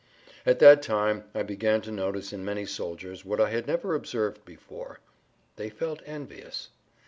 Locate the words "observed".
3.93-4.43